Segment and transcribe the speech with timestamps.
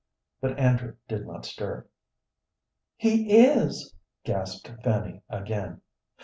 [0.41, 1.85] But Andrew did not stir.
[2.95, 3.93] "He is!"
[4.23, 5.81] gasped Fanny, again.